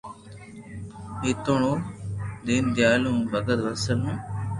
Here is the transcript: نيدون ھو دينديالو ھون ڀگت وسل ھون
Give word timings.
نيدون 1.21 1.61
ھو 1.67 1.73
دينديالو 2.45 3.09
ھون 3.13 3.21
ڀگت 3.31 3.59
وسل 3.65 3.99
ھون 4.05 4.15